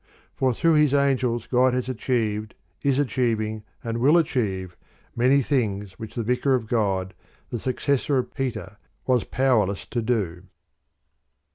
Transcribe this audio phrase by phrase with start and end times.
[0.33, 4.75] For through His angels God has achieved, is achiev ing, and will achieve,
[5.15, 7.13] many things which the Vicar of God,
[7.51, 10.45] the successor of Peter, was power less to do.